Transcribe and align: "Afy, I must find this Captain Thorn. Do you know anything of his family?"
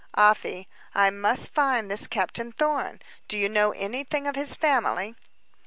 "Afy, 0.17 0.67
I 0.95 1.11
must 1.11 1.53
find 1.53 1.91
this 1.91 2.07
Captain 2.07 2.51
Thorn. 2.51 3.03
Do 3.27 3.37
you 3.37 3.47
know 3.47 3.69
anything 3.69 4.25
of 4.25 4.35
his 4.35 4.55
family?" 4.55 5.13